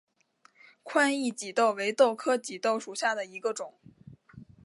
[0.81, 3.75] 宽翼棘豆为豆科棘豆属下的一个种。